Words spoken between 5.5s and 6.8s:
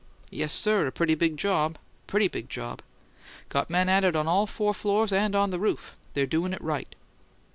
the roof. They're doin' it